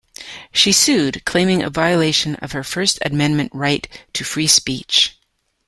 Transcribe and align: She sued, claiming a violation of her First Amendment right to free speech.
She 0.51 0.71
sued, 0.71 1.23
claiming 1.25 1.61
a 1.61 1.69
violation 1.69 2.33
of 2.37 2.53
her 2.53 2.63
First 2.63 2.97
Amendment 3.05 3.51
right 3.53 3.87
to 4.13 4.23
free 4.23 4.47
speech. 4.47 5.15